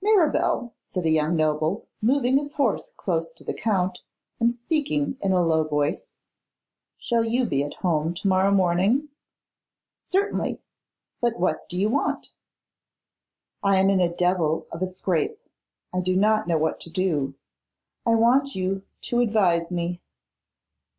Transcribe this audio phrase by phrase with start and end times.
[0.00, 4.00] 'Mirabel,' said a young noble, moving his horse close to the Count,
[4.40, 6.18] and speaking in a low voice,
[6.96, 9.10] 'shall you be at home to morrow morning?'
[10.00, 10.58] 'Certainly.
[11.20, 12.30] But what do you want?'
[13.62, 15.38] 'I am in a devil of a scrape;
[15.92, 17.34] I do not know what to do.
[18.06, 20.00] I want you to advise me.